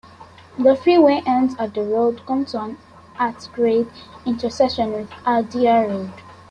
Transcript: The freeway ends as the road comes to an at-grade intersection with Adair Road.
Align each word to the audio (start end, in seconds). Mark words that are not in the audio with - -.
The 0.57 0.75
freeway 0.75 1.21
ends 1.27 1.53
as 1.59 1.73
the 1.73 1.83
road 1.83 2.25
comes 2.25 2.53
to 2.53 2.61
an 2.63 2.77
at-grade 3.19 3.85
intersection 4.25 4.93
with 4.93 5.11
Adair 5.27 5.87
Road. 5.89 6.09